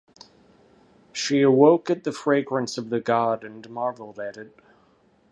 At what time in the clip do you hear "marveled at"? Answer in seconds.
3.69-4.35